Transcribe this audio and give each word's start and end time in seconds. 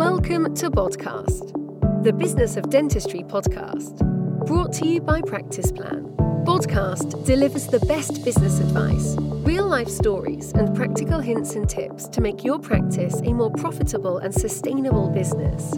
Welcome 0.00 0.54
to 0.54 0.70
Podcast, 0.70 1.52
the 2.02 2.10
Business 2.14 2.56
of 2.56 2.70
Dentistry 2.70 3.22
podcast, 3.22 3.98
brought 4.46 4.72
to 4.76 4.88
you 4.88 4.98
by 4.98 5.20
Practice 5.20 5.70
Plan. 5.70 6.04
Podcast 6.46 7.26
delivers 7.26 7.66
the 7.66 7.80
best 7.80 8.24
business 8.24 8.60
advice, 8.60 9.14
real 9.44 9.66
life 9.66 9.90
stories, 9.90 10.52
and 10.52 10.74
practical 10.74 11.20
hints 11.20 11.54
and 11.54 11.68
tips 11.68 12.08
to 12.08 12.22
make 12.22 12.42
your 12.42 12.58
practice 12.58 13.20
a 13.26 13.34
more 13.34 13.50
profitable 13.50 14.16
and 14.16 14.32
sustainable 14.32 15.10
business. 15.10 15.74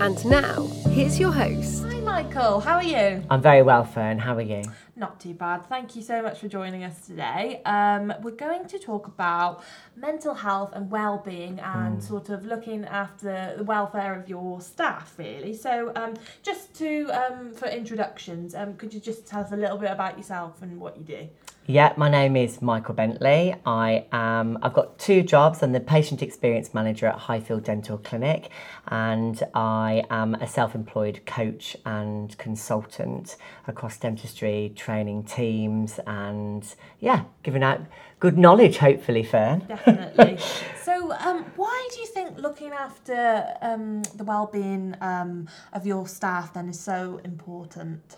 And 0.00 0.24
now, 0.24 0.68
here's 0.88 1.20
your 1.20 1.32
host. 1.32 1.84
Michael. 2.16 2.60
How 2.60 2.76
are 2.76 2.82
you? 2.82 3.22
I'm 3.28 3.42
very 3.42 3.60
well, 3.60 3.84
Fern. 3.84 4.18
How 4.18 4.34
are 4.36 4.40
you? 4.40 4.62
Not 4.96 5.20
too 5.20 5.34
bad. 5.34 5.66
Thank 5.66 5.94
you 5.96 6.00
so 6.00 6.22
much 6.22 6.38
for 6.40 6.48
joining 6.48 6.82
us 6.82 7.06
today. 7.06 7.60
Um, 7.66 8.10
we're 8.22 8.30
going 8.30 8.66
to 8.68 8.78
talk 8.78 9.06
about 9.06 9.62
mental 9.96 10.32
health 10.32 10.72
and 10.72 10.90
well-being 10.90 11.60
and 11.60 12.02
sort 12.02 12.30
of 12.30 12.46
looking 12.46 12.86
after 12.86 13.52
the 13.58 13.64
welfare 13.64 14.18
of 14.18 14.30
your 14.30 14.62
staff, 14.62 15.12
really. 15.18 15.52
So, 15.52 15.92
um, 15.94 16.14
just 16.42 16.74
to 16.76 17.10
um, 17.10 17.52
for 17.52 17.68
introductions, 17.68 18.54
um, 18.54 18.78
could 18.78 18.94
you 18.94 19.00
just 19.00 19.26
tell 19.26 19.42
us 19.42 19.52
a 19.52 19.56
little 19.56 19.76
bit 19.76 19.90
about 19.90 20.16
yourself 20.16 20.62
and 20.62 20.80
what 20.80 20.96
you 20.96 21.04
do? 21.04 21.28
Yeah, 21.68 21.94
my 21.96 22.08
name 22.08 22.36
is 22.36 22.62
Michael 22.62 22.94
Bentley. 22.94 23.56
I 23.66 24.06
am. 24.12 24.56
I've 24.62 24.72
got 24.72 25.00
two 25.00 25.22
jobs. 25.24 25.64
I'm 25.64 25.72
the 25.72 25.80
patient 25.80 26.22
experience 26.22 26.72
manager 26.72 27.08
at 27.08 27.18
Highfield 27.18 27.64
Dental 27.64 27.98
Clinic, 27.98 28.50
and 28.86 29.42
I 29.52 30.04
am 30.08 30.36
a 30.36 30.46
self-employed 30.46 31.26
coach 31.26 31.76
and 31.84 32.05
consultant 32.38 33.36
across 33.66 33.98
dentistry, 33.98 34.72
training 34.76 35.24
teams, 35.24 36.00
and 36.06 36.74
yeah, 37.00 37.24
giving 37.42 37.62
out 37.62 37.80
good 38.20 38.38
knowledge. 38.38 38.78
Hopefully, 38.78 39.22
Fern. 39.22 39.60
Definitely. 39.68 40.38
so, 40.82 41.12
um, 41.12 41.44
why 41.56 41.88
do 41.92 42.00
you 42.00 42.06
think 42.06 42.38
looking 42.38 42.72
after 42.72 43.54
um, 43.62 44.02
the 44.14 44.24
well-being 44.24 44.94
um, 45.00 45.48
of 45.72 45.86
your 45.86 46.06
staff 46.06 46.52
then 46.54 46.68
is 46.68 46.78
so 46.80 47.20
important? 47.24 48.16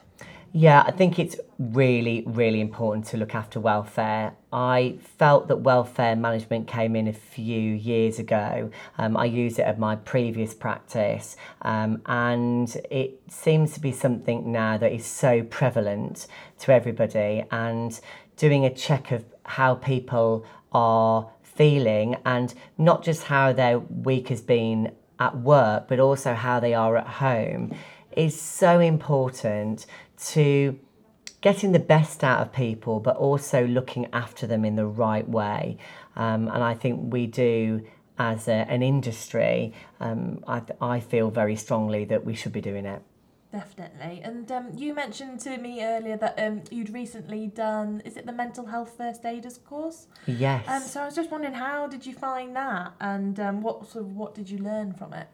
Yeah, 0.53 0.83
I 0.87 0.93
think 0.93 1.19
it's 1.19 1.37
really, 1.59 2.25
really 2.27 2.63
important 2.63 3.05
to 3.09 3.19
look 3.19 3.35
after 3.35 3.61
welfare. 3.61 4.35
I 4.51 4.97
felt 5.19 5.49
that 5.49 5.57
welfare 5.57 6.17
management 6.17 6.67
came 6.67 6.97
in 6.97 7.07
a 7.07 7.13
few 7.13 7.61
years 7.61 8.19
ago. 8.19 8.71
Um, 8.97 9.15
I 9.17 9.27
used 9.27 9.59
it 9.59 9.63
at 9.63 9.79
my 9.79 9.97
previous 9.97 10.55
practice, 10.55 11.37
um, 11.63 12.01
and 12.07 12.75
it 12.91 13.21
seems 13.29 13.75
to 13.75 13.81
be 13.81 13.93
something 13.93 14.51
now 14.51 14.79
that 14.79 14.91
is 14.91 15.05
so 15.05 15.43
prevalent 15.43 16.27
to 16.61 16.73
everybody. 16.73 17.45
And 17.51 18.01
doing 18.39 18.65
a 18.65 18.73
check 18.73 19.13
of 19.13 19.27
how 19.45 19.75
people 19.75 20.47
are 20.73 21.31
feeling, 21.43 22.17
and 22.25 22.55
not 22.79 23.05
just 23.05 23.25
how 23.25 23.53
their 23.53 23.81
week 23.81 24.29
has 24.29 24.41
been 24.41 24.93
at 25.19 25.37
work, 25.37 25.89
but 25.89 26.01
also 26.01 26.33
how 26.33 26.59
they 26.59 26.73
are 26.73 26.97
at 26.97 27.07
home, 27.07 27.75
is 28.17 28.41
so 28.41 28.81
important 28.81 29.85
to 30.27 30.79
getting 31.41 31.73
the 31.73 31.79
best 31.79 32.25
out 32.25 32.41
of 32.41 32.53
people, 32.53 33.01
but 33.01 33.17
also 33.17 33.67
looking 33.67 34.07
after 34.13 34.47
them 34.47 34.65
in 34.65 34.77
the 34.77 34.87
right 34.87 35.29
way. 35.29 35.79
Um, 36.17 36.49
and 36.49 36.65
I 36.65 36.75
think 36.75 37.13
we 37.13 37.27
do 37.27 37.87
as 38.19 38.49
a, 38.49 38.67
an 38.69 38.83
industry. 38.83 39.73
Um, 40.01 40.43
I, 40.47 40.63
I 40.81 41.01
feel 41.01 41.31
very 41.31 41.55
strongly 41.55 42.05
that 42.07 42.25
we 42.25 42.35
should 42.35 42.53
be 42.53 42.61
doing 42.61 42.87
it. 42.87 43.03
Definitely. 43.53 44.21
And 44.23 44.51
um, 44.53 44.73
you 44.75 44.93
mentioned 44.93 45.41
to 45.41 45.57
me 45.57 45.83
earlier 45.83 46.19
that 46.19 46.39
um, 46.39 46.65
you'd 46.71 46.91
recently 46.91 47.47
done, 47.47 48.03
is 48.05 48.17
it 48.19 48.27
the 48.27 48.33
mental 48.33 48.67
health 48.67 48.95
first 48.97 49.25
aiders 49.25 49.57
course? 49.59 50.07
Yes. 50.27 50.69
Um, 50.69 50.83
so 50.83 51.01
I 51.01 51.07
was 51.07 51.15
just 51.15 51.31
wondering, 51.31 51.55
how 51.55 51.87
did 51.87 52.05
you 52.05 52.13
find 52.13 52.55
that, 52.57 52.93
and 53.01 53.41
um, 53.41 53.63
what 53.63 53.89
sort 53.89 54.05
of 54.05 54.13
what 54.17 54.35
did 54.35 54.51
you 54.51 54.59
learn 54.59 54.93
from 54.93 55.15
it? 55.15 55.29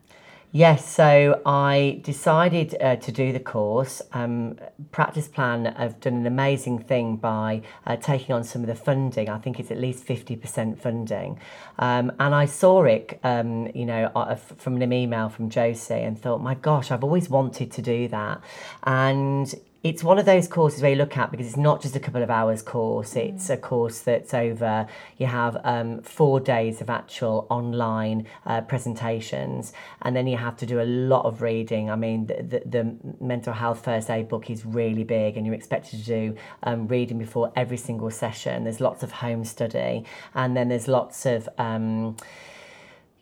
Yes, 0.56 0.88
so 0.88 1.42
I 1.44 2.00
decided 2.05 2.77
uh, 2.80 2.94
to 2.94 3.10
do 3.10 3.33
the 3.33 3.41
course. 3.41 4.00
Um, 4.12 4.56
Practice 4.92 5.27
Plan 5.27 5.64
have 5.64 5.98
done 5.98 6.14
an 6.14 6.28
amazing 6.28 6.78
thing 6.78 7.16
by 7.16 7.62
uh, 7.84 7.96
taking 7.96 8.36
on 8.36 8.45
some 8.45 8.62
of 8.62 8.68
the 8.68 8.77
funding. 8.77 9.28
I 9.28 9.39
think 9.39 9.58
it's 9.58 9.73
at 9.73 9.78
least 9.78 10.06
50% 10.06 10.78
funding. 10.78 11.40
Um, 11.80 12.12
and 12.20 12.36
I 12.36 12.45
saw 12.45 12.84
it, 12.84 13.18
um, 13.24 13.67
you 13.74 13.84
know, 13.84 14.39
from 14.56 14.80
an 14.80 14.92
email 14.92 15.28
from 15.28 15.51
Josie 15.51 15.95
and 15.95 16.17
thought, 16.17 16.40
my 16.40 16.55
gosh, 16.55 16.92
I've 16.92 17.02
always 17.02 17.28
wanted 17.28 17.73
to 17.73 17.83
do 17.83 18.07
that. 18.07 18.40
And 18.84 19.52
it's 19.84 20.02
one 20.02 20.18
of 20.18 20.24
those 20.24 20.48
courses 20.48 20.83
where 20.83 20.90
you 20.90 20.96
look 20.96 21.17
at 21.17 21.30
because 21.30 21.46
it's 21.46 21.56
not 21.56 21.80
just 21.80 21.95
a 21.95 22.00
couple 22.00 22.22
of 22.22 22.30
hours 22.30 22.62
course 22.62 23.14
it's 23.14 23.50
a 23.50 23.56
course 23.56 24.00
that's 24.00 24.34
over 24.34 24.86
you 25.18 25.27
have 25.27 25.56
um, 25.62 26.00
four 26.02 26.40
days 26.40 26.80
of 26.80 26.90
actual 26.90 27.46
online 27.50 28.27
uh, 28.46 28.61
presentations 28.62 29.72
and 30.02 30.17
then 30.17 30.27
you 30.27 30.36
have 30.36 30.56
to 30.56 30.67
do 30.67 30.80
a 30.80 30.84
lot 30.84 31.24
of 31.24 31.42
reading. 31.42 31.90
I 31.90 31.96
mean 31.96 32.27
the, 32.27 32.42
the, 32.42 32.62
the 32.67 32.96
mental 33.20 33.52
health 33.52 33.84
first 33.84 34.11
aid 34.11 34.28
book 34.28 34.50
is 34.50 34.64
really 34.64 35.05
big 35.05 35.36
and 35.36 35.46
you're 35.46 35.55
expected 35.55 36.01
to 36.01 36.05
do 36.05 36.36
um, 36.62 36.89
reading 36.89 37.18
before 37.18 37.52
every 37.55 37.77
single 37.77 38.11
session. 38.11 38.64
There's 38.64 38.80
lots 38.80 39.02
of 39.02 39.12
home 39.12 39.45
study 39.45 40.05
and 40.34 40.56
then 40.56 40.68
there's 40.68 40.89
lots 40.89 41.27
of 41.27 41.48
um, 41.58 42.16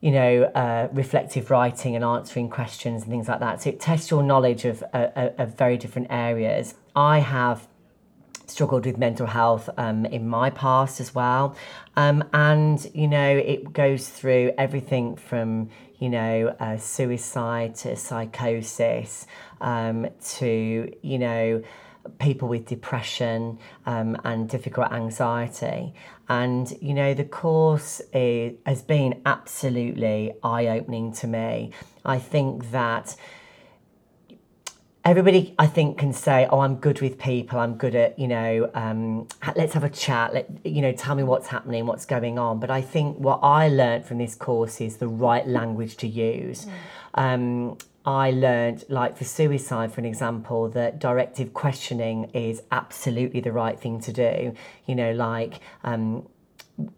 you 0.03 0.11
know, 0.11 0.43
uh, 0.57 0.89
reflective 0.93 1.49
writing 1.49 1.95
and 1.97 2.05
answering 2.05 2.51
questions 2.51 3.03
and 3.03 3.11
things 3.11 3.29
like 3.29 3.39
that. 3.39 3.63
So 3.63 3.71
it 3.71 3.79
tests 3.79 4.11
your 4.11 4.23
knowledge 4.23 4.65
of, 4.65 4.83
uh, 4.93 5.09
uh, 5.15 5.31
of 5.39 5.57
very 5.57 5.79
different 5.79 6.09
areas. 6.11 6.75
I 6.97 7.21
have 7.21 7.69
struggled 8.49 8.85
with 8.85 8.99
mental 8.99 9.29
health 9.29 9.71
um, 9.79 10.05
in 10.07 10.29
my 10.29 10.51
past 10.51 11.01
as 11.01 11.15
well. 11.15 11.57
Um, 11.97 12.25
and, 12.33 12.85
you 12.93 13.07
know, 13.07 13.37
it 13.37 13.73
goes 13.73 14.09
through 14.09 14.53
everything 14.59 15.15
from, 15.15 15.71
you 16.01 16.09
know, 16.09 16.55
uh, 16.59 16.79
suicide 16.79 17.77
to 17.77 17.95
psychosis 17.95 19.29
um, 19.61 20.09
to, 20.39 20.93
you 21.03 21.19
know, 21.19 21.63
people 22.19 22.49
with 22.49 22.67
depression 22.67 23.59
um, 23.87 24.17
and 24.25 24.49
difficult 24.49 24.93
anxiety. 24.93 25.95
And, 26.29 26.73
you 26.81 26.95
know, 26.95 27.15
the 27.15 27.25
course 27.25 28.01
is, 28.13 28.55
has 28.67 28.83
been 28.83 29.21
absolutely 29.27 30.33
eye 30.43 30.69
opening 30.69 31.13
to 31.15 31.27
me. 31.27 31.73
I 32.05 32.19
think 32.19 32.71
that 32.71 33.17
everybody 35.05 35.53
i 35.59 35.67
think 35.67 35.99
can 35.99 36.13
say 36.13 36.47
oh 36.51 36.61
i'm 36.61 36.77
good 36.77 37.01
with 37.01 37.19
people. 37.19 37.59
I'm 37.59 37.75
good 37.75 37.95
at 37.95 38.19
you 38.19 38.29
know 38.29 38.71
um, 38.75 39.27
let's 39.57 39.75
have 39.75 39.85
a 39.85 39.91
chat. 39.91 40.33
Let 40.33 40.49
you 40.65 40.81
know 40.81 40.93
tell 40.93 41.15
me 41.15 41.23
what's 41.25 41.49
happening 41.49 41.87
what's 41.87 42.07
going 42.07 42.39
on. 42.39 42.61
But 42.61 42.71
i 42.71 42.81
think 42.81 43.19
what 43.19 43.41
i 43.43 43.69
learned 43.69 44.05
from 44.05 44.19
this 44.19 44.35
course 44.35 44.81
is 44.81 44.99
the 44.99 45.09
right 45.09 45.47
language 45.47 45.97
to 45.99 46.07
use. 46.07 46.67
Um, 47.15 47.79
i 48.05 48.31
learned 48.31 48.85
like 48.89 49.17
for 49.17 49.25
suicide 49.25 49.93
for 49.93 50.01
an 50.01 50.07
example 50.07 50.69
that 50.69 50.99
directive 50.99 51.53
questioning 51.55 52.25
is 52.33 52.63
absolutely 52.71 53.41
the 53.41 53.53
right 53.53 53.79
thing 53.79 54.01
to 54.01 54.13
do. 54.13 54.55
You 54.87 54.95
know 54.95 55.13
like 55.13 55.61
um, 55.85 56.27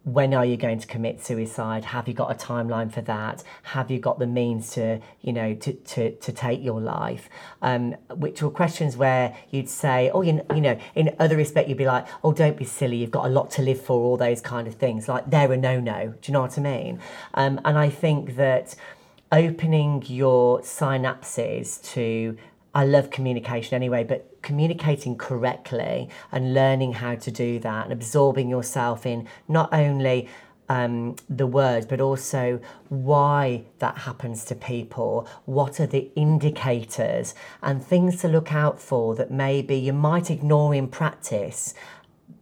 when 0.04 0.32
are 0.32 0.44
you 0.44 0.56
going 0.56 0.78
to 0.78 0.86
commit 0.86 1.22
suicide? 1.22 1.84
Have 1.86 2.06
you 2.06 2.14
got 2.14 2.30
a 2.30 2.34
timeline 2.34 2.92
for 2.92 3.02
that? 3.02 3.42
Have 3.64 3.90
you 3.90 3.98
got 3.98 4.18
the 4.18 4.26
means 4.26 4.70
to 4.72 5.00
you 5.20 5.32
know 5.32 5.54
to 5.54 5.72
to, 5.72 6.12
to 6.12 6.32
take 6.32 6.62
your 6.62 6.80
life? 6.80 7.28
Um, 7.60 7.92
which 8.14 8.42
were 8.42 8.50
questions 8.50 8.96
where 8.96 9.36
you'd 9.50 9.68
say 9.68 10.10
oh 10.14 10.22
you, 10.22 10.40
you 10.54 10.60
know 10.60 10.78
in 10.94 11.14
other 11.18 11.36
respect 11.36 11.68
you'd 11.68 11.78
be 11.78 11.86
like 11.86 12.06
oh 12.22 12.32
don't 12.32 12.56
be 12.56 12.64
silly 12.64 12.96
you've 12.96 13.10
got 13.10 13.26
a 13.26 13.28
lot 13.28 13.50
to 13.52 13.62
live 13.62 13.80
for 13.80 14.00
all 14.00 14.16
those 14.16 14.40
kind 14.40 14.66
of 14.68 14.74
things. 14.74 15.08
Like 15.08 15.28
they're 15.30 15.52
a 15.52 15.56
no-no. 15.56 16.14
Do 16.20 16.30
you 16.30 16.32
know 16.32 16.42
what 16.42 16.58
i 16.58 16.62
mean? 16.62 17.00
Um, 17.34 17.60
and 17.64 17.76
i 17.76 17.88
think 17.90 18.36
that 18.36 18.74
opening 19.34 20.02
your 20.06 20.60
synapses 20.60 21.82
to 21.92 22.36
I 22.76 22.84
love 22.84 23.10
communication 23.10 23.74
anyway, 23.76 24.02
but 24.02 24.42
communicating 24.42 25.16
correctly 25.16 26.08
and 26.32 26.54
learning 26.54 26.94
how 26.94 27.14
to 27.14 27.30
do 27.30 27.60
that 27.60 27.84
and 27.84 27.92
absorbing 27.92 28.48
yourself 28.48 29.06
in 29.06 29.28
not 29.46 29.72
only 29.72 30.28
um, 30.68 31.14
the 31.28 31.46
words, 31.46 31.86
but 31.86 32.00
also 32.00 32.60
why 32.88 33.64
that 33.78 33.98
happens 33.98 34.44
to 34.46 34.56
people. 34.56 35.28
What 35.44 35.78
are 35.78 35.86
the 35.86 36.10
indicators 36.16 37.34
and 37.62 37.84
things 37.84 38.20
to 38.22 38.28
look 38.28 38.52
out 38.52 38.80
for 38.80 39.14
that 39.14 39.30
maybe 39.30 39.76
you 39.76 39.92
might 39.92 40.28
ignore 40.28 40.74
in 40.74 40.88
practice 40.88 41.74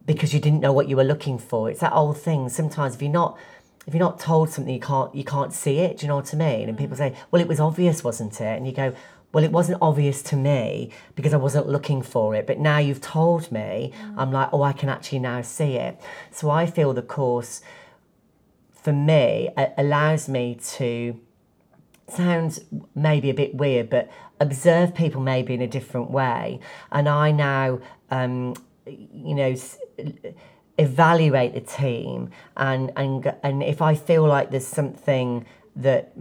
because 0.06 0.32
you 0.32 0.40
didn't 0.40 0.60
know 0.60 0.72
what 0.72 0.88
you 0.88 0.96
were 0.96 1.04
looking 1.04 1.38
for. 1.38 1.70
It's 1.70 1.80
that 1.80 1.92
old 1.92 2.18
thing. 2.18 2.48
Sometimes 2.48 2.94
if 2.94 3.02
you're 3.02 3.12
not 3.12 3.38
if 3.86 3.94
you're 3.94 4.00
not 4.00 4.18
told 4.20 4.50
something, 4.50 4.72
you 4.72 4.80
can't 4.80 5.14
you 5.14 5.24
can't 5.24 5.52
see 5.52 5.78
it. 5.78 5.98
Do 5.98 6.06
you 6.06 6.08
know 6.08 6.16
what 6.16 6.32
I 6.32 6.36
mean? 6.36 6.68
And 6.68 6.78
people 6.78 6.96
say, 6.96 7.14
"Well, 7.30 7.42
it 7.42 7.48
was 7.48 7.60
obvious, 7.60 8.04
wasn't 8.04 8.40
it?" 8.40 8.56
And 8.56 8.66
you 8.66 8.72
go, 8.72 8.92
"Well, 9.32 9.42
it 9.44 9.50
wasn't 9.52 9.78
obvious 9.82 10.22
to 10.24 10.36
me 10.36 10.90
because 11.16 11.34
I 11.34 11.38
wasn't 11.38 11.68
looking 11.68 12.02
for 12.02 12.34
it. 12.34 12.46
But 12.46 12.58
now 12.58 12.78
you've 12.78 13.00
told 13.00 13.50
me, 13.50 13.92
I'm 14.16 14.30
like, 14.30 14.50
oh, 14.52 14.62
I 14.62 14.72
can 14.72 14.88
actually 14.88 15.18
now 15.20 15.42
see 15.42 15.74
it." 15.76 16.00
So 16.30 16.50
I 16.50 16.66
feel 16.66 16.92
the 16.92 17.02
course, 17.02 17.60
for 18.72 18.92
me, 18.92 19.50
allows 19.76 20.28
me 20.28 20.56
to 20.76 21.18
sounds 22.08 22.60
maybe 22.94 23.30
a 23.30 23.34
bit 23.34 23.54
weird, 23.54 23.88
but 23.90 24.10
observe 24.38 24.94
people 24.94 25.20
maybe 25.20 25.54
in 25.54 25.62
a 25.62 25.66
different 25.66 26.10
way. 26.10 26.60
And 26.90 27.08
I 27.08 27.30
now, 27.30 27.80
um, 28.10 28.54
you 28.86 29.34
know, 29.34 29.50
s- 29.50 29.78
evaluate 30.78 31.54
the 31.54 31.60
team, 31.60 32.30
and 32.56 32.92
and 32.96 33.34
and 33.42 33.62
if 33.62 33.82
I 33.82 33.94
feel 33.94 34.26
like 34.26 34.50
there's 34.50 34.66
something 34.66 35.46
that 35.76 36.12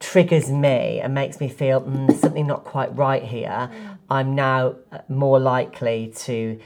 triggers 0.00 0.50
me 0.50 1.00
and 1.00 1.14
makes 1.14 1.40
me 1.40 1.48
feel 1.48 1.80
mm, 1.80 2.14
something 2.14 2.46
not 2.46 2.64
quite 2.64 2.94
right 2.96 3.22
here, 3.22 3.70
I'm 4.10 4.34
now 4.34 4.76
uh, 4.92 4.98
more 5.08 5.40
likely 5.40 6.12
to 6.16 6.60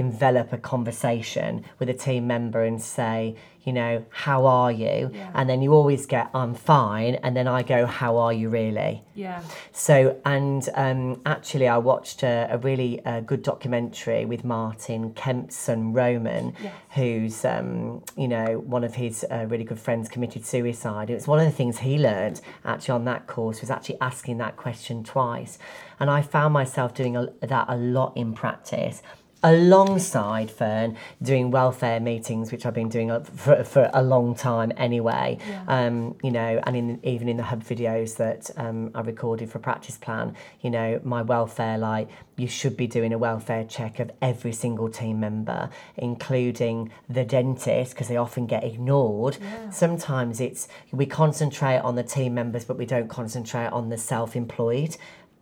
envelop 0.00 0.52
a 0.52 0.58
conversation 0.58 1.64
with 1.78 1.88
a 1.88 1.94
team 1.94 2.26
member 2.26 2.62
and 2.64 2.80
say, 2.80 3.36
you 3.64 3.74
know, 3.74 4.04
how 4.08 4.46
are 4.46 4.72
you? 4.72 5.10
Yeah. 5.12 5.30
And 5.34 5.48
then 5.48 5.60
you 5.60 5.74
always 5.74 6.06
get, 6.06 6.30
I'm 6.32 6.54
fine. 6.54 7.16
And 7.16 7.36
then 7.36 7.46
I 7.46 7.62
go, 7.62 7.84
how 7.84 8.16
are 8.16 8.32
you 8.32 8.48
really? 8.48 9.04
Yeah. 9.14 9.42
So, 9.70 10.18
and 10.24 10.66
um, 10.74 11.20
actually, 11.26 11.68
I 11.68 11.76
watched 11.76 12.22
a, 12.22 12.48
a 12.50 12.56
really 12.56 13.04
uh, 13.04 13.20
good 13.20 13.42
documentary 13.42 14.24
with 14.24 14.44
Martin 14.44 15.12
Kemp's 15.12 15.56
son 15.56 15.92
Roman, 15.92 16.54
Yes. 16.62 16.74
who's, 16.94 17.44
um, 17.44 18.02
you 18.16 18.28
know, 18.28 18.60
one 18.60 18.82
of 18.82 18.94
his 18.94 19.26
uh, 19.30 19.44
really 19.46 19.64
good 19.64 19.78
friends 19.78 20.08
committed 20.08 20.46
suicide. 20.46 21.10
It 21.10 21.14
was 21.14 21.26
one 21.26 21.38
of 21.38 21.44
the 21.44 21.52
things 21.52 21.80
he 21.80 21.98
learned 21.98 22.40
actually 22.64 22.92
on 22.92 23.04
that 23.04 23.26
course 23.26 23.60
was 23.60 23.70
actually 23.70 23.98
asking 24.00 24.38
that 24.38 24.56
question 24.56 25.04
twice. 25.04 25.58
And 26.00 26.08
I 26.08 26.22
found 26.22 26.54
myself 26.54 26.94
doing 26.94 27.14
a, 27.14 27.28
that 27.42 27.66
a 27.68 27.76
lot 27.76 28.16
in 28.16 28.32
practice. 28.32 29.02
Alongside 29.42 30.50
Fern 30.50 30.98
doing 31.22 31.50
welfare 31.50 31.98
meetings, 31.98 32.52
which 32.52 32.66
I've 32.66 32.74
been 32.74 32.90
doing 32.90 33.08
for, 33.24 33.64
for 33.64 33.90
a 33.94 34.02
long 34.02 34.34
time 34.34 34.70
anyway, 34.76 35.38
Yeah. 35.48 35.64
um, 35.66 36.16
you 36.22 36.30
know, 36.30 36.60
and 36.66 36.76
in, 36.76 37.00
even 37.02 37.26
in 37.26 37.38
the 37.38 37.44
hub 37.44 37.62
videos 37.64 38.16
that 38.16 38.50
um, 38.58 38.90
I 38.94 39.00
recorded 39.00 39.50
for 39.50 39.58
practice 39.58 39.96
plan, 39.96 40.34
you 40.60 40.68
know, 40.68 41.00
my 41.04 41.22
welfare, 41.22 41.78
like 41.78 42.10
you 42.36 42.48
should 42.48 42.76
be 42.76 42.86
doing 42.86 43.14
a 43.14 43.18
welfare 43.18 43.64
check 43.64 43.98
of 43.98 44.10
every 44.20 44.52
single 44.52 44.90
team 44.90 45.20
member, 45.20 45.70
including 45.96 46.90
the 47.08 47.24
dentist, 47.24 47.92
because 47.92 48.08
they 48.08 48.16
often 48.18 48.46
get 48.46 48.62
ignored. 48.62 49.38
Yeah. 49.40 49.70
Sometimes 49.70 50.40
it's 50.40 50.68
we 50.92 51.06
concentrate 51.06 51.78
on 51.78 51.94
the 51.96 52.02
team 52.02 52.34
members, 52.34 52.66
but 52.66 52.76
we 52.76 52.84
don't 52.84 53.08
concentrate 53.08 53.68
on 53.68 53.88
the 53.88 53.96
self-employed 53.96 54.98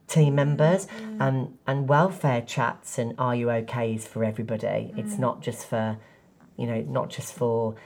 team 0.08 0.34
members 0.34 0.86
mm. 0.86 1.20
and 1.20 1.56
and 1.66 1.88
welfare 1.88 2.42
chats 2.42 2.98
and 2.98 3.14
are 3.18 3.36
you 3.36 3.50
okay 3.50 3.94
is 3.94 4.06
for 4.06 4.24
everybody. 4.24 4.92
It's 4.96 5.14
mm. 5.14 5.20
not 5.20 5.42
just 5.42 5.66
for 5.66 5.98
you 6.56 6.66
know 6.66 6.80
not 6.82 7.10
just 7.10 7.34
for 7.34 7.76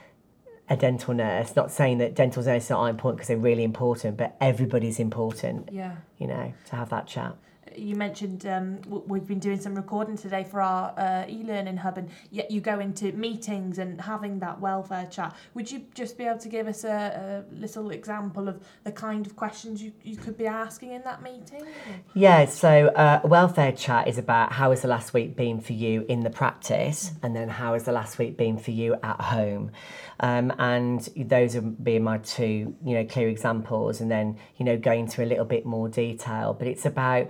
a 0.70 0.76
dental 0.76 1.12
nurse. 1.12 1.54
Not 1.56 1.70
saying 1.70 1.98
that 1.98 2.14
dental 2.14 2.42
nurses 2.42 2.70
aren't 2.70 2.90
important 2.90 3.18
because 3.18 3.28
they're 3.28 3.36
really 3.36 3.64
important 3.64 4.16
but 4.16 4.36
everybody's 4.40 4.98
important 4.98 5.68
Yeah. 5.72 5.96
you 6.18 6.26
know 6.26 6.54
to 6.66 6.76
have 6.76 6.88
that 6.90 7.06
chat 7.06 7.36
You 7.76 7.96
mentioned 7.96 8.46
um, 8.46 8.80
we've 8.88 9.26
been 9.26 9.38
doing 9.38 9.60
some 9.60 9.74
recording 9.74 10.16
today 10.16 10.44
for 10.44 10.60
our 10.60 10.92
uh, 10.98 11.24
e-learning 11.28 11.76
hub, 11.76 11.98
and 11.98 12.08
yet 12.30 12.50
you 12.50 12.60
go 12.60 12.80
into 12.80 13.12
meetings 13.12 13.78
and 13.78 14.00
having 14.00 14.38
that 14.40 14.60
welfare 14.60 15.06
chat. 15.06 15.36
Would 15.54 15.70
you 15.70 15.84
just 15.94 16.18
be 16.18 16.24
able 16.24 16.38
to 16.38 16.48
give 16.48 16.66
us 16.66 16.84
a, 16.84 17.44
a 17.50 17.54
little 17.54 17.90
example 17.90 18.48
of 18.48 18.60
the 18.84 18.92
kind 18.92 19.26
of 19.26 19.36
questions 19.36 19.82
you, 19.82 19.92
you 20.02 20.16
could 20.16 20.36
be 20.36 20.46
asking 20.46 20.92
in 20.92 21.02
that 21.02 21.22
meeting? 21.22 21.64
Yeah, 22.14 22.46
so 22.46 22.88
uh, 22.88 23.20
welfare 23.24 23.72
chat 23.72 24.08
is 24.08 24.18
about 24.18 24.52
how 24.52 24.70
has 24.70 24.82
the 24.82 24.88
last 24.88 25.14
week 25.14 25.36
been 25.36 25.60
for 25.60 25.72
you 25.72 26.04
in 26.08 26.20
the 26.20 26.30
practice, 26.30 27.12
and 27.22 27.34
then 27.34 27.48
how 27.48 27.74
has 27.74 27.84
the 27.84 27.92
last 27.92 28.18
week 28.18 28.36
been 28.36 28.58
for 28.58 28.70
you 28.70 28.94
at 29.02 29.20
home, 29.20 29.70
um, 30.20 30.52
and 30.58 31.08
those 31.16 31.56
are 31.56 31.62
being 31.62 32.04
my 32.04 32.18
two, 32.18 32.74
you 32.84 32.94
know, 32.94 33.04
clear 33.04 33.28
examples, 33.28 34.00
and 34.00 34.10
then 34.10 34.38
you 34.56 34.64
know 34.64 34.76
go 34.76 34.92
into 34.92 35.22
a 35.22 35.26
little 35.26 35.44
bit 35.44 35.64
more 35.64 35.88
detail. 35.88 36.54
But 36.54 36.68
it's 36.68 36.86
about 36.86 37.28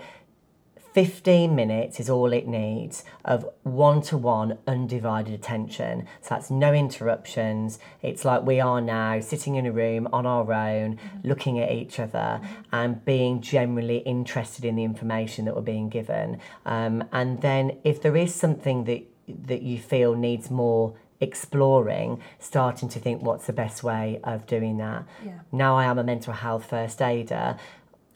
15 0.92 1.54
minutes 1.54 2.00
is 2.00 2.10
all 2.10 2.32
it 2.32 2.46
needs 2.46 3.04
of 3.24 3.48
one 3.62 4.02
to 4.02 4.16
one 4.16 4.58
undivided 4.66 5.32
attention. 5.32 6.06
So 6.20 6.28
that's 6.30 6.50
no 6.50 6.74
interruptions. 6.74 7.78
It's 8.02 8.24
like 8.24 8.42
we 8.42 8.60
are 8.60 8.80
now 8.80 9.20
sitting 9.20 9.56
in 9.56 9.64
a 9.64 9.72
room 9.72 10.08
on 10.12 10.26
our 10.26 10.52
own, 10.52 10.98
looking 11.24 11.58
at 11.58 11.70
each 11.70 11.98
other 11.98 12.40
and 12.72 13.04
being 13.04 13.40
generally 13.40 13.98
interested 13.98 14.64
in 14.64 14.76
the 14.76 14.84
information 14.84 15.46
that 15.46 15.56
we're 15.56 15.62
being 15.62 15.88
given. 15.88 16.38
Um, 16.66 17.04
and 17.12 17.40
then 17.40 17.78
if 17.84 18.02
there 18.02 18.16
is 18.16 18.34
something 18.34 18.84
that, 18.84 19.02
that 19.46 19.62
you 19.62 19.78
feel 19.78 20.14
needs 20.14 20.50
more 20.50 20.94
exploring, 21.22 22.20
starting 22.40 22.88
to 22.88 22.98
think 22.98 23.22
what's 23.22 23.46
the 23.46 23.52
best 23.52 23.84
way 23.84 24.20
of 24.24 24.44
doing 24.46 24.76
that. 24.78 25.06
Yeah. 25.24 25.38
Now 25.52 25.78
I 25.78 25.84
am 25.84 25.96
a 25.96 26.04
mental 26.04 26.32
health 26.32 26.64
first 26.68 27.00
aider. 27.00 27.56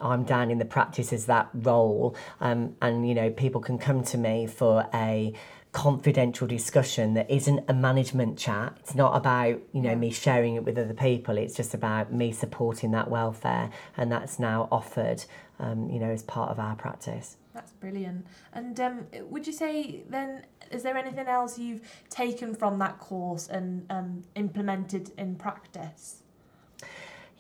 I'm 0.00 0.25
down 0.25 0.50
in 0.50 0.58
the 0.58 0.64
practice 0.64 1.12
as 1.12 1.26
that 1.26 1.48
role, 1.54 2.16
um, 2.40 2.76
and 2.82 3.08
you 3.08 3.14
know 3.14 3.31
people 3.31 3.60
can 3.60 3.78
come 3.78 4.02
to 4.04 4.19
me 4.19 4.46
for 4.46 4.88
a 4.93 5.32
confidential 5.72 6.46
discussion 6.46 7.12
that 7.14 7.31
isn't 7.31 7.62
a 7.69 7.75
management 7.75 8.38
chat. 8.38 8.75
It's 8.81 8.94
not 8.94 9.16
about 9.16 9.60
you 9.72 9.82
know 9.82 9.94
me 9.94 10.10
sharing 10.10 10.54
it 10.54 10.64
with 10.64 10.78
other 10.78 10.94
people. 10.94 11.37
It's 11.38 11.54
just 11.54 11.75
about 11.75 12.12
me 12.12 12.32
supporting 12.32 12.90
that 12.93 13.10
welfare, 13.10 13.70
and 13.96 14.10
that's 14.10 14.38
now 14.38 14.69
offered, 14.70 15.25
um, 15.58 15.88
you 15.90 15.99
know, 15.99 16.10
as 16.10 16.22
part 16.22 16.50
of 16.50 16.58
our 16.58 16.76
practice. 16.76 17.37
That's 17.56 17.72
brilliant. 17.72 18.26
And 18.52 18.78
um, 18.81 19.06
would 19.31 19.46
you 19.46 19.52
say 19.52 20.02
then, 20.10 20.44
is 20.70 20.82
there 20.82 20.94
anything 20.94 21.26
else 21.26 21.58
you've 21.58 21.81
taken 22.10 22.54
from 22.54 22.78
that 22.81 22.99
course 22.99 23.49
and 23.49 23.87
um, 23.88 24.25
implemented 24.34 25.10
in 25.16 25.37
practice? 25.37 26.22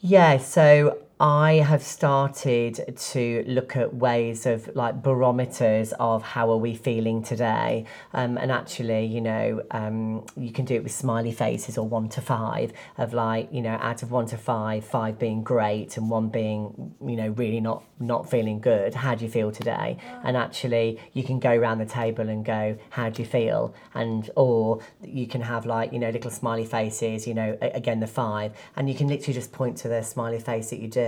Yeah, 0.00 0.38
so 0.38 0.98
I 1.18 1.54
have 1.54 1.82
started 1.82 2.94
to 2.94 3.44
look 3.46 3.74
at 3.74 3.94
ways 3.94 4.44
of 4.44 4.68
like 4.76 5.02
barometers 5.02 5.94
of 5.98 6.22
how 6.22 6.50
are 6.50 6.58
we 6.58 6.74
feeling 6.74 7.22
today. 7.22 7.86
Um, 8.12 8.36
and 8.36 8.52
actually, 8.52 9.06
you 9.06 9.22
know, 9.22 9.62
um, 9.70 10.26
you 10.36 10.52
can 10.52 10.66
do 10.66 10.74
it 10.74 10.82
with 10.82 10.92
smiley 10.92 11.32
faces 11.32 11.78
or 11.78 11.88
one 11.88 12.10
to 12.10 12.20
five 12.20 12.74
of 12.98 13.14
like, 13.14 13.48
you 13.50 13.62
know, 13.62 13.78
out 13.80 14.02
of 14.02 14.10
one 14.10 14.26
to 14.26 14.36
five, 14.36 14.84
five 14.84 15.18
being 15.18 15.42
great 15.42 15.96
and 15.96 16.10
one 16.10 16.28
being, 16.28 16.94
you 17.02 17.16
know, 17.16 17.28
really 17.28 17.60
not 17.60 17.82
not 17.98 18.28
feeling 18.28 18.60
good. 18.60 18.92
How 18.92 19.14
do 19.14 19.24
you 19.24 19.30
feel 19.30 19.50
today? 19.50 19.96
And 20.22 20.36
actually, 20.36 21.00
you 21.14 21.24
can 21.24 21.40
go 21.40 21.50
around 21.50 21.78
the 21.78 21.86
table 21.86 22.28
and 22.28 22.44
go, 22.44 22.76
how 22.90 23.08
do 23.08 23.22
you 23.22 23.26
feel? 23.26 23.74
And 23.94 24.28
or 24.36 24.80
you 25.02 25.26
can 25.26 25.40
have 25.40 25.64
like, 25.64 25.94
you 25.94 25.98
know, 25.98 26.10
little 26.10 26.30
smiley 26.30 26.66
faces, 26.66 27.26
you 27.26 27.32
know, 27.32 27.56
again 27.62 28.00
the 28.00 28.06
five, 28.06 28.52
and 28.76 28.86
you 28.90 28.94
can 28.94 29.08
literally 29.08 29.32
just 29.32 29.50
point 29.50 29.78
to 29.78 29.88
the 29.88 30.02
smiley 30.02 30.40
face 30.40 30.68
that 30.68 30.78
you 30.78 30.88
do. 30.88 31.05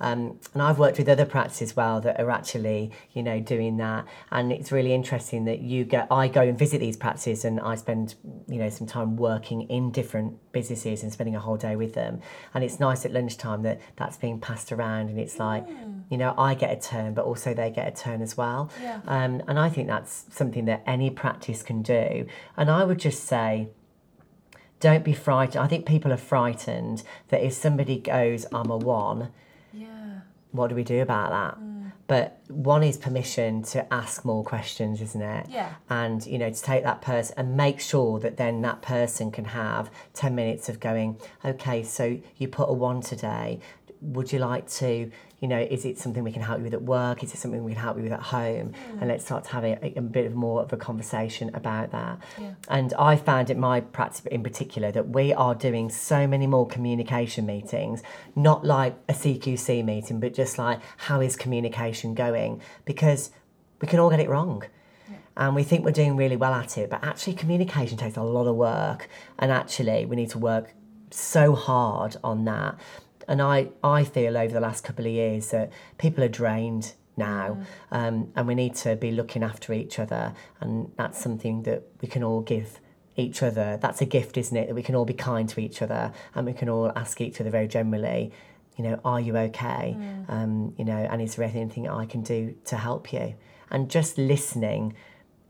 Um, 0.00 0.38
and 0.54 0.62
I've 0.62 0.78
worked 0.78 0.98
with 0.98 1.08
other 1.08 1.26
practices 1.26 1.70
as 1.70 1.76
well 1.76 2.00
that 2.00 2.20
are 2.20 2.30
actually, 2.30 2.90
you 3.12 3.22
know, 3.22 3.40
doing 3.40 3.76
that. 3.78 4.06
And 4.30 4.52
it's 4.52 4.70
really 4.72 4.92
interesting 4.92 5.44
that 5.44 5.60
you 5.60 5.84
get, 5.84 6.06
I 6.10 6.28
go 6.28 6.42
and 6.42 6.58
visit 6.58 6.78
these 6.78 6.96
practices 6.96 7.44
and 7.44 7.60
I 7.60 7.74
spend, 7.76 8.14
you 8.48 8.58
know, 8.58 8.70
some 8.70 8.86
time 8.86 9.16
working 9.16 9.62
in 9.62 9.90
different 9.90 10.38
businesses 10.52 11.02
and 11.02 11.12
spending 11.12 11.36
a 11.36 11.40
whole 11.40 11.56
day 11.56 11.76
with 11.76 11.94
them. 11.94 12.20
And 12.54 12.64
it's 12.64 12.80
nice 12.80 13.04
at 13.04 13.12
lunchtime 13.12 13.62
that 13.62 13.80
that's 13.96 14.16
being 14.16 14.40
passed 14.40 14.72
around 14.72 15.10
and 15.10 15.18
it's 15.18 15.38
like, 15.38 15.66
you 16.10 16.16
know, 16.16 16.34
I 16.38 16.54
get 16.54 16.70
a 16.76 16.80
turn, 16.80 17.14
but 17.14 17.24
also 17.24 17.54
they 17.54 17.70
get 17.70 17.86
a 17.88 17.90
turn 17.90 18.22
as 18.22 18.36
well. 18.36 18.70
Yeah. 18.82 19.00
Um, 19.06 19.42
and 19.46 19.58
I 19.58 19.68
think 19.68 19.88
that's 19.88 20.26
something 20.30 20.64
that 20.66 20.82
any 20.86 21.10
practice 21.10 21.62
can 21.62 21.82
do. 21.82 22.26
And 22.56 22.70
I 22.70 22.84
would 22.84 22.98
just 22.98 23.24
say, 23.24 23.68
don't 24.80 25.04
be 25.04 25.12
frightened. 25.12 25.62
I 25.62 25.66
think 25.66 25.86
people 25.86 26.12
are 26.12 26.16
frightened 26.18 27.02
that 27.28 27.42
if 27.44 27.52
somebody 27.52 27.98
goes, 27.98 28.46
I'm 28.52 28.70
a 28.70 28.76
one, 28.76 29.30
Yeah. 29.72 30.20
what 30.52 30.68
do 30.68 30.74
we 30.74 30.84
do 30.84 31.00
about 31.02 31.30
that? 31.30 31.62
Mm. 31.62 31.92
But 32.06 32.40
one 32.48 32.82
is 32.82 32.96
permission 32.96 33.62
to 33.64 33.92
ask 33.92 34.24
more 34.24 34.42
questions, 34.42 35.02
isn't 35.02 35.20
it? 35.20 35.46
Yeah. 35.50 35.74
And, 35.90 36.24
you 36.26 36.38
know, 36.38 36.50
to 36.50 36.62
take 36.62 36.82
that 36.84 37.02
person 37.02 37.34
and 37.36 37.56
make 37.56 37.80
sure 37.80 38.18
that 38.20 38.38
then 38.38 38.62
that 38.62 38.80
person 38.80 39.30
can 39.30 39.44
have 39.46 39.90
10 40.14 40.34
minutes 40.34 40.70
of 40.70 40.80
going, 40.80 41.20
okay, 41.44 41.82
so 41.82 42.18
you 42.38 42.48
put 42.48 42.70
a 42.70 42.72
one 42.72 43.02
today. 43.02 43.60
Would 44.00 44.32
you 44.32 44.38
like 44.38 44.68
to, 44.72 45.10
you 45.40 45.48
know, 45.48 45.58
is 45.58 45.84
it 45.84 45.98
something 45.98 46.22
we 46.22 46.32
can 46.32 46.42
help 46.42 46.58
you 46.58 46.64
with 46.64 46.74
at 46.74 46.82
work? 46.82 47.22
Is 47.22 47.34
it 47.34 47.38
something 47.38 47.62
we 47.64 47.72
can 47.72 47.80
help 47.80 47.96
you 47.96 48.04
with 48.04 48.12
at 48.12 48.22
home? 48.22 48.72
Mm. 48.72 49.00
And 49.00 49.08
let's 49.08 49.24
start 49.24 49.44
to 49.44 49.50
have 49.50 49.64
a, 49.64 49.98
a 49.98 50.00
bit 50.00 50.26
of 50.26 50.34
more 50.34 50.62
of 50.62 50.72
a 50.72 50.76
conversation 50.76 51.54
about 51.54 51.90
that. 51.92 52.18
Yeah. 52.40 52.54
And 52.68 52.94
I 52.94 53.16
found 53.16 53.50
in 53.50 53.58
my 53.58 53.80
practice 53.80 54.24
in 54.26 54.42
particular 54.42 54.92
that 54.92 55.08
we 55.08 55.32
are 55.32 55.54
doing 55.54 55.90
so 55.90 56.26
many 56.26 56.46
more 56.46 56.66
communication 56.66 57.46
meetings, 57.46 58.02
not 58.36 58.64
like 58.64 58.96
a 59.08 59.12
CQC 59.12 59.84
meeting, 59.84 60.20
but 60.20 60.34
just 60.34 60.58
like 60.58 60.80
how 60.96 61.20
is 61.20 61.36
communication 61.36 62.14
going? 62.14 62.60
Because 62.84 63.30
we 63.80 63.88
can 63.88 63.98
all 63.98 64.10
get 64.10 64.20
it 64.20 64.28
wrong. 64.28 64.64
And 65.38 65.54
we 65.54 65.62
think 65.62 65.84
we're 65.84 65.92
doing 65.92 66.16
really 66.16 66.34
well 66.34 66.52
at 66.52 66.76
it, 66.76 66.90
but 66.90 67.02
actually, 67.04 67.34
communication 67.34 67.96
takes 67.96 68.16
a 68.16 68.22
lot 68.22 68.48
of 68.48 68.56
work. 68.56 69.08
And 69.38 69.52
actually, 69.52 70.04
we 70.04 70.16
need 70.16 70.30
to 70.30 70.38
work 70.38 70.74
so 71.10 71.54
hard 71.54 72.16
on 72.24 72.44
that. 72.46 72.76
And 73.28 73.40
I, 73.40 73.68
I 73.84 74.04
feel 74.04 74.36
over 74.36 74.52
the 74.52 74.60
last 74.60 74.82
couple 74.82 75.06
of 75.06 75.12
years 75.12 75.50
that 75.50 75.70
people 75.98 76.24
are 76.24 76.28
drained 76.28 76.94
now, 77.16 77.60
um, 77.90 78.32
and 78.34 78.46
we 78.46 78.54
need 78.54 78.74
to 78.76 78.96
be 78.96 79.10
looking 79.10 79.42
after 79.42 79.72
each 79.72 79.98
other. 79.98 80.34
And 80.60 80.90
that's 80.96 81.20
something 81.20 81.62
that 81.64 81.82
we 82.00 82.08
can 82.08 82.24
all 82.24 82.40
give 82.40 82.80
each 83.16 83.42
other. 83.42 83.78
That's 83.80 84.00
a 84.00 84.06
gift, 84.06 84.36
isn't 84.36 84.56
it? 84.56 84.68
That 84.68 84.74
we 84.74 84.82
can 84.82 84.94
all 84.94 85.04
be 85.04 85.14
kind 85.14 85.48
to 85.50 85.60
each 85.60 85.82
other, 85.82 86.12
and 86.34 86.46
we 86.46 86.52
can 86.52 86.68
all 86.68 86.90
ask 86.96 87.20
each 87.20 87.40
other 87.40 87.50
very 87.50 87.68
generally, 87.68 88.32
you 88.76 88.84
know, 88.84 89.00
are 89.04 89.20
you 89.20 89.36
okay? 89.36 89.96
Um, 90.28 90.72
you 90.78 90.84
know, 90.84 90.96
and 91.10 91.20
is 91.20 91.34
there 91.34 91.44
anything 91.44 91.88
I 91.88 92.06
can 92.06 92.22
do 92.22 92.54
to 92.66 92.76
help 92.76 93.12
you? 93.12 93.34
And 93.70 93.90
just 93.90 94.16
listening 94.16 94.94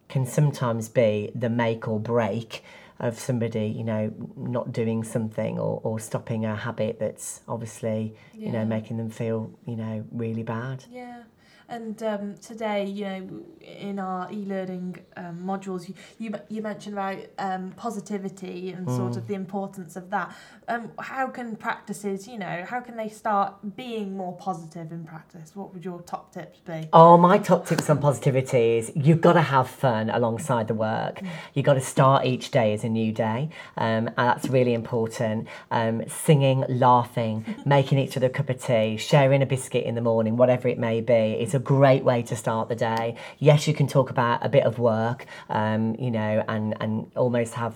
can 0.08 0.24
sometimes 0.24 0.88
be 0.88 1.30
the 1.34 1.50
make 1.50 1.86
or 1.86 2.00
break 2.00 2.64
of 3.00 3.18
somebody, 3.18 3.66
you 3.66 3.84
know, 3.84 4.12
not 4.36 4.72
doing 4.72 5.04
something 5.04 5.58
or, 5.58 5.80
or 5.84 6.00
stopping 6.00 6.44
a 6.44 6.56
habit 6.56 6.98
that's 6.98 7.40
obviously, 7.46 8.14
you 8.44 8.50
know, 8.50 8.64
making 8.64 8.96
them 8.96 9.10
feel, 9.10 9.50
you 9.66 9.76
know, 9.76 10.04
really 10.10 10.42
bad. 10.42 10.84
Yeah. 10.90 11.22
And 11.70 12.02
um, 12.02 12.34
today, 12.38 12.86
you 12.86 13.04
know, 13.04 13.28
in 13.60 13.98
our 13.98 14.32
e-learning 14.32 14.96
um, 15.18 15.42
modules, 15.44 15.86
you, 15.88 15.94
you 16.18 16.34
you 16.48 16.62
mentioned 16.62 16.94
about 16.94 17.18
um, 17.38 17.72
positivity 17.76 18.70
and 18.70 18.88
sort 18.90 19.12
Mm. 19.12 19.16
of 19.18 19.26
the 19.26 19.34
importance 19.34 19.94
of 19.96 20.08
that. 20.10 20.34
Um, 20.66 20.90
how 20.98 21.26
can 21.28 21.56
practices, 21.56 22.26
you 22.26 22.38
know, 22.38 22.64
how 22.66 22.80
can 22.80 22.96
they 22.96 23.08
start 23.08 23.76
being 23.76 24.16
more 24.16 24.34
positive 24.36 24.92
in 24.92 25.04
practice? 25.04 25.52
What 25.54 25.74
would 25.74 25.84
your 25.84 26.00
top 26.02 26.32
tips 26.32 26.58
be? 26.60 26.88
Oh, 26.92 27.16
my 27.18 27.36
top 27.38 27.66
tips 27.66 27.88
on 27.90 27.98
positivity 27.98 28.78
is 28.78 28.90
you've 28.94 29.20
got 29.20 29.34
to 29.34 29.42
have 29.42 29.68
fun 29.68 30.08
alongside 30.10 30.68
the 30.68 30.74
work. 30.74 31.20
You've 31.54 31.66
got 31.66 31.74
to 31.74 31.80
start 31.82 32.24
each 32.24 32.50
day 32.50 32.72
as 32.72 32.82
a 32.84 32.88
new 32.88 33.12
day, 33.12 33.50
um, 33.76 34.08
and 34.08 34.16
that's 34.16 34.48
really 34.48 34.72
important. 34.74 35.48
Um, 35.70 36.02
singing, 36.08 36.64
laughing, 36.68 37.44
making 37.66 37.98
each 37.98 38.16
other 38.16 38.26
a 38.26 38.30
cup 38.30 38.48
of 38.48 38.62
tea, 38.62 38.96
sharing 38.96 39.42
a 39.42 39.46
biscuit 39.46 39.84
in 39.84 39.94
the 39.94 40.00
morning, 40.02 40.36
whatever 40.38 40.68
it 40.68 40.78
may 40.78 41.00
be, 41.02 41.36
is 41.44 41.54
a 41.58 41.64
great 41.76 42.04
way 42.04 42.22
to 42.22 42.34
start 42.36 42.68
the 42.68 42.76
day. 42.76 43.16
Yes, 43.38 43.66
you 43.68 43.74
can 43.74 43.86
talk 43.86 44.08
about 44.10 44.44
a 44.44 44.48
bit 44.48 44.64
of 44.64 44.78
work, 44.78 45.26
um, 45.60 45.94
you 45.98 46.10
know, 46.10 46.44
and 46.48 46.74
and 46.82 47.10
almost 47.14 47.54
have 47.54 47.74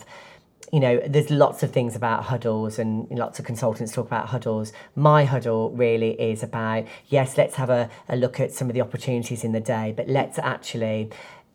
you 0.73 0.81
know, 0.81 1.03
there's 1.07 1.31
lots 1.31 1.63
of 1.63 1.71
things 1.71 1.95
about 1.95 2.25
huddles 2.25 2.79
and 2.79 3.07
lots 3.11 3.39
of 3.39 3.45
consultants 3.45 3.93
talk 3.93 4.07
about 4.07 4.29
huddles. 4.29 4.73
My 4.97 5.25
huddle 5.27 5.71
really 5.71 6.13
is 6.19 6.43
about, 6.43 6.87
yes, 7.09 7.37
let's 7.37 7.57
have 7.57 7.69
a, 7.69 7.91
a 8.09 8.17
look 8.17 8.41
at 8.41 8.53
some 8.53 8.69
of 8.71 8.75
the 8.75 8.81
opportunities 8.81 9.45
in 9.45 9.53
the 9.53 9.61
day, 9.61 9.93
but 9.95 10.09
let's 10.09 10.39
actually 10.39 11.11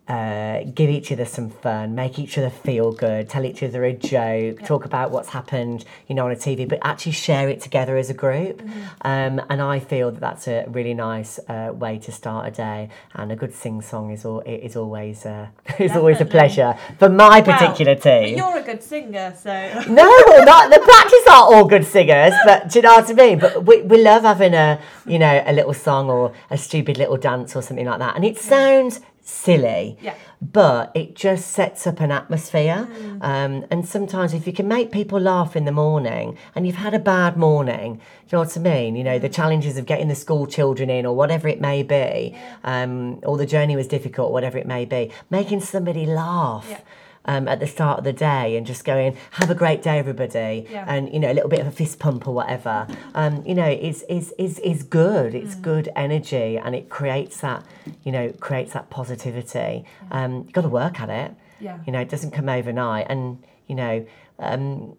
uh, 0.07 0.63
give 0.73 0.89
each 0.89 1.11
other 1.11 1.25
some 1.25 1.49
fun, 1.49 1.93
make 1.93 2.17
each 2.17 2.37
other 2.37 2.49
feel 2.49 2.93
good, 2.93 3.29
tell 3.29 3.43
each 3.43 3.61
other 3.61 3.83
a 3.83 3.93
joke, 3.93 4.63
talk 4.63 4.85
about 4.85 5.11
what's 5.11 5.29
happened, 5.29 5.83
you 6.07 6.15
know, 6.15 6.25
on 6.25 6.31
a 6.31 6.35
TV, 6.35 6.67
but 6.67 6.79
actually 6.81 7.11
share 7.11 7.49
it 7.49 7.61
together 7.61 7.97
as 7.97 8.09
a 8.09 8.13
group. 8.13 8.61
Um, 9.01 9.41
and 9.49 9.61
I 9.61 9.79
feel 9.79 10.11
that 10.11 10.19
that's 10.19 10.47
a 10.47 10.65
really 10.69 10.93
nice 10.93 11.39
uh, 11.49 11.71
way 11.73 11.99
to 11.99 12.11
start 12.11 12.47
a 12.47 12.51
day. 12.51 12.89
And 13.15 13.31
a 13.31 13.35
good 13.35 13.53
sing 13.53 13.81
song 13.81 14.11
is 14.11 14.23
al- 14.25 14.41
is 14.41 14.75
always 14.77 15.25
uh, 15.25 15.47
is 15.79 15.91
always 15.91 16.21
a 16.21 16.25
pleasure 16.25 16.77
for 16.99 17.09
my 17.09 17.41
particular 17.41 17.95
but 17.95 18.03
team. 18.03 18.37
You're 18.37 18.57
a 18.57 18.63
good 18.63 18.81
singer, 18.81 19.35
so 19.37 19.51
No, 19.89 20.09
not 20.45 20.69
the 20.71 20.79
practice 20.79 21.27
aren't 21.29 21.53
all 21.53 21.65
good 21.65 21.85
singers, 21.85 22.33
but 22.45 22.69
do 22.69 22.79
you 22.79 22.83
know 22.83 22.95
what 22.95 23.09
I 23.09 23.13
mean? 23.13 23.39
But 23.39 23.65
we, 23.65 23.81
we 23.81 24.01
love 24.01 24.23
having 24.23 24.53
a 24.53 24.79
you 25.05 25.19
know 25.19 25.43
a 25.45 25.51
little 25.51 25.73
song 25.73 26.09
or 26.09 26.33
a 26.49 26.57
stupid 26.57 26.97
little 26.97 27.17
dance 27.17 27.55
or 27.57 27.61
something 27.61 27.85
like 27.85 27.99
that, 27.99 28.15
and 28.15 28.23
it 28.23 28.37
sounds 28.37 29.01
silly, 29.27 29.97
Yeah. 30.01 30.13
but 30.41 30.89
it 30.95 31.13
just 31.15 31.51
sets 31.51 31.85
up 31.85 31.99
an 31.99 32.11
atmosphere. 32.11 32.87
Um, 33.21 33.65
and 33.69 33.85
sometimes 33.87 34.33
if 34.33 34.47
you 34.47 34.53
can 34.53 34.67
make 34.69 34.89
people 34.91 35.19
laugh 35.19 35.55
in 35.55 35.65
the 35.65 35.71
morning, 35.71 36.37
and 36.55 36.65
you've 36.65 36.77
had 36.77 36.93
a 36.93 36.99
bad 36.99 37.35
morning, 37.35 37.95
do 37.95 37.99
you 37.99 38.37
know 38.37 38.39
what 38.39 38.57
I 38.57 38.59
mean? 38.61 38.95
You 38.95 39.03
know 39.03 39.19
the 39.19 39.29
challenges 39.29 39.77
of 39.77 39.85
getting 39.85 40.07
the 40.07 40.15
school 40.15 40.47
children 40.47 40.89
in 40.89 41.05
or 41.05 41.13
whatever 41.15 41.47
it 41.49 41.59
may 41.59 41.83
be, 41.83 42.35
um, 42.63 43.19
or 43.23 43.37
the 43.37 43.45
journey 43.45 43.75
was 43.75 43.87
difficult, 43.87 44.31
whatever 44.31 44.57
it 44.57 44.65
may 44.65 44.85
be, 44.85 45.11
making 45.29 45.59
somebody 45.59 46.05
laugh 46.05 46.65
Yeah. 46.69 46.79
Um, 47.27 47.47
at 47.47 47.59
the 47.59 47.67
start 47.67 47.99
of 47.99 48.03
the 48.05 48.13
day 48.13 48.55
and 48.57 48.65
just 48.65 48.85
going, 48.85 49.17
have 49.31 49.49
a 49.49 49.55
great 49.55 49.81
day, 49.81 49.99
everybody, 49.99 50.65
Yeah. 50.71 50.85
and 50.87 51.11
you 51.13 51.19
know, 51.19 51.31
a 51.31 51.33
little 51.33 51.49
bit 51.49 51.59
of 51.59 51.67
a 51.67 51.71
fist 51.71 51.99
pump 51.99 52.27
or 52.27 52.33
whatever. 52.33 52.87
Um, 53.15 53.43
you 53.45 53.55
know, 53.55 53.67
is 53.69 54.03
is 54.09 54.33
is 54.37 54.59
is 54.59 54.83
good. 54.83 55.33
It's 55.33 55.55
Mm. 55.55 55.61
good 55.61 55.89
energy, 55.95 56.57
and 56.57 56.75
it 56.75 56.87
creates 56.89 57.41
that, 57.41 57.63
you 58.03 58.11
know, 58.11 58.29
creates 58.39 58.73
that 58.73 58.89
positivity. 58.89 59.85
Um, 60.11 60.43
you 60.47 60.51
got 60.53 60.61
to 60.61 60.69
work 60.69 60.99
at 60.99 61.09
it. 61.09 61.31
Yeah. 61.59 61.79
You 61.85 61.91
know, 61.93 61.99
it 61.99 62.09
doesn't 62.09 62.31
come 62.31 62.47
overnight, 62.49 63.07
and 63.09 63.43
you 63.67 63.75
know. 63.75 64.05
Um, 64.39 64.95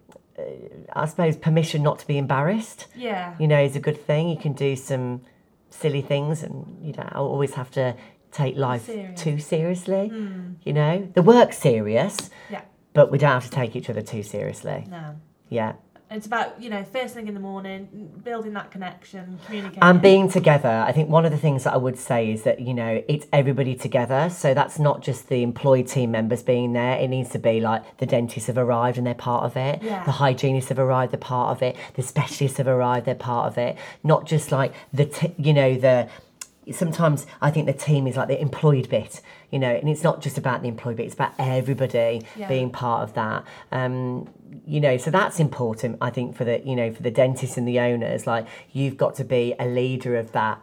I 0.92 1.06
suppose 1.06 1.36
permission 1.36 1.82
not 1.82 1.98
to 1.98 2.06
be 2.06 2.16
embarrassed, 2.16 2.86
yeah. 2.94 3.34
you 3.40 3.48
know, 3.48 3.60
is 3.60 3.74
a 3.74 3.80
good 3.80 4.00
thing. 4.06 4.28
You 4.28 4.36
can 4.36 4.52
do 4.52 4.76
some 4.76 5.22
silly 5.70 6.00
things, 6.00 6.42
and 6.44 6.78
you 6.80 6.92
don't 6.92 7.12
always 7.14 7.54
have 7.54 7.70
to 7.72 7.94
take 8.32 8.56
life 8.56 8.86
Serious. 8.86 9.20
too 9.20 9.38
seriously. 9.38 10.08
Hmm. 10.08 10.52
You 10.64 10.72
know, 10.72 11.08
the 11.14 11.22
work's 11.22 11.58
serious, 11.58 12.30
Yeah. 12.50 12.62
but 12.92 13.10
we 13.10 13.18
don't 13.18 13.30
have 13.32 13.44
to 13.44 13.50
take 13.50 13.74
each 13.76 13.88
other 13.90 14.02
too 14.02 14.22
seriously. 14.22 14.86
No. 14.90 15.16
Yeah. 15.48 15.74
It's 16.10 16.24
about, 16.24 16.62
you 16.62 16.70
know, 16.70 16.84
first 16.84 17.12
thing 17.14 17.28
in 17.28 17.34
the 17.34 17.40
morning, 17.40 18.10
building 18.24 18.54
that 18.54 18.70
connection, 18.70 19.38
communicating. 19.44 19.82
And 19.82 20.00
being 20.00 20.30
together, 20.30 20.82
I 20.86 20.90
think 20.90 21.10
one 21.10 21.26
of 21.26 21.32
the 21.32 21.36
things 21.36 21.64
that 21.64 21.74
I 21.74 21.76
would 21.76 21.98
say 21.98 22.32
is 22.32 22.44
that, 22.44 22.60
you 22.60 22.72
know, 22.72 23.02
it's 23.08 23.26
everybody 23.30 23.74
together. 23.74 24.30
So 24.30 24.54
that's 24.54 24.78
not 24.78 25.02
just 25.02 25.28
the 25.28 25.42
employed 25.42 25.86
team 25.86 26.10
members 26.10 26.42
being 26.42 26.72
there. 26.72 26.96
It 26.96 27.08
needs 27.08 27.28
to 27.30 27.38
be 27.38 27.60
like 27.60 27.98
the 27.98 28.06
dentists 28.06 28.46
have 28.46 28.56
arrived 28.56 28.96
and 28.96 29.06
they're 29.06 29.12
part 29.14 29.44
of 29.44 29.54
it. 29.58 29.82
Yeah. 29.82 30.02
The 30.04 30.12
hygienists 30.12 30.70
have 30.70 30.78
arrived, 30.78 31.12
they're 31.12 31.20
part 31.20 31.54
of 31.54 31.62
it. 31.62 31.76
The 31.92 32.02
specialists 32.02 32.56
have 32.56 32.68
arrived, 32.68 33.04
they're 33.04 33.14
part 33.14 33.46
of 33.52 33.58
it. 33.58 33.76
Not 34.02 34.24
just 34.24 34.50
like 34.50 34.72
the, 34.94 35.04
t- 35.04 35.34
you 35.36 35.52
know, 35.52 35.74
the, 35.76 36.08
sometimes 36.72 37.26
I 37.40 37.50
think 37.50 37.66
the 37.66 37.72
team 37.72 38.06
is 38.06 38.16
like 38.16 38.28
the 38.28 38.40
employed 38.40 38.88
bit, 38.88 39.20
you 39.50 39.58
know, 39.58 39.70
and 39.74 39.88
it's 39.88 40.02
not 40.02 40.20
just 40.22 40.38
about 40.38 40.62
the 40.62 40.68
employed 40.68 40.96
bit, 40.96 41.06
it's 41.06 41.14
about 41.14 41.32
everybody 41.38 42.22
Yeah. 42.36 42.48
being 42.48 42.70
part 42.70 43.02
of 43.02 43.14
that. 43.14 43.44
Um, 43.72 44.28
you 44.66 44.80
know, 44.80 44.96
so 44.96 45.10
that's 45.10 45.40
important, 45.40 45.98
I 46.00 46.10
think, 46.10 46.36
for 46.36 46.44
the, 46.44 46.60
you 46.64 46.74
know, 46.76 46.92
for 46.92 47.02
the 47.02 47.10
dentists 47.10 47.56
and 47.56 47.66
the 47.66 47.80
owners. 47.80 48.26
Like, 48.26 48.46
you've 48.72 48.96
got 48.96 49.14
to 49.16 49.24
be 49.24 49.54
a 49.58 49.66
leader 49.66 50.16
of 50.16 50.32
that, 50.32 50.60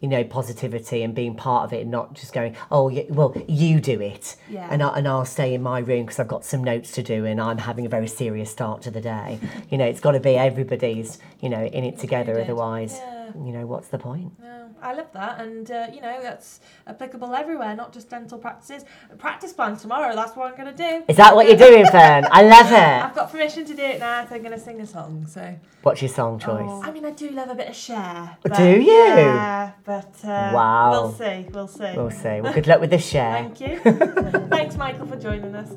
you 0.00 0.08
know, 0.08 0.24
positivity 0.24 1.02
and 1.02 1.14
being 1.14 1.34
part 1.34 1.64
of 1.64 1.72
it, 1.74 1.82
and 1.82 1.90
not 1.90 2.14
just 2.14 2.32
going, 2.32 2.56
oh, 2.70 2.88
yeah, 2.88 3.02
well, 3.10 3.34
you 3.46 3.80
do 3.80 4.00
it, 4.00 4.36
Yeah. 4.48 4.66
and, 4.70 4.82
I, 4.82 4.96
and 4.96 5.06
I'll 5.06 5.26
stay 5.26 5.52
in 5.52 5.62
my 5.62 5.78
room 5.80 6.06
because 6.06 6.18
I've 6.18 6.28
got 6.28 6.44
some 6.44 6.64
notes 6.64 6.92
to 6.92 7.02
do 7.02 7.26
and 7.26 7.38
I'm 7.40 7.58
having 7.58 7.84
a 7.84 7.88
very 7.90 8.08
serious 8.08 8.50
start 8.50 8.80
to 8.82 8.90
the 8.90 9.02
day. 9.02 9.38
you 9.70 9.76
know, 9.76 9.84
it's 9.84 10.00
got 10.00 10.12
to 10.12 10.20
be 10.20 10.36
everybody's, 10.36 11.18
you 11.40 11.50
know, 11.50 11.62
in 11.64 11.84
it 11.84 11.98
together. 11.98 12.40
Otherwise, 12.40 12.98
Yeah. 12.98 13.19
You 13.34 13.52
know, 13.52 13.66
what's 13.66 13.88
the 13.88 13.98
point? 13.98 14.32
No, 14.40 14.70
I 14.82 14.94
love 14.94 15.12
that, 15.12 15.40
and 15.40 15.70
uh, 15.70 15.86
you 15.92 16.00
know 16.00 16.20
that's 16.22 16.60
applicable 16.86 17.34
everywhere, 17.34 17.74
not 17.74 17.92
just 17.92 18.08
dental 18.10 18.38
practices. 18.38 18.84
Practice 19.18 19.52
plans 19.52 19.82
tomorrow. 19.82 20.14
That's 20.14 20.36
what 20.36 20.50
I'm 20.50 20.56
gonna 20.56 20.72
do. 20.72 21.04
Is 21.08 21.16
that 21.16 21.34
what 21.34 21.46
you're 21.46 21.56
doing, 21.56 21.86
Fern? 21.86 22.26
I 22.30 22.42
love 22.42 22.66
it. 22.72 23.04
I've 23.04 23.14
got 23.14 23.30
permission 23.30 23.64
to 23.66 23.74
do 23.74 23.82
it 23.82 24.00
now, 24.00 24.26
so 24.26 24.34
I'm 24.34 24.42
gonna 24.42 24.58
sing 24.58 24.80
a 24.80 24.86
song. 24.86 25.26
So. 25.26 25.56
What's 25.82 26.02
your 26.02 26.10
song 26.10 26.38
choice? 26.38 26.82
I 26.84 26.90
mean, 26.90 27.06
I 27.06 27.10
do 27.10 27.30
love 27.30 27.48
a 27.48 27.54
bit 27.54 27.68
of 27.68 27.76
Cher. 27.76 28.36
Do 28.54 28.64
you? 28.64 28.92
Yeah, 28.92 29.72
but 29.84 30.14
uh, 30.24 30.52
Wow. 30.54 30.90
We'll 30.90 31.12
see. 31.12 31.46
We'll 31.50 31.68
see. 31.68 31.92
We'll 31.96 32.10
see. 32.10 32.40
Well, 32.40 32.52
good 32.52 32.66
luck 32.66 32.80
with 32.80 32.90
the 32.90 32.98
Cher. 32.98 33.32
Thank 33.32 33.60
you. 33.60 33.78
Thanks, 34.48 34.76
Michael, 34.76 35.06
for 35.06 35.16
joining 35.16 35.54
us. 35.54 35.70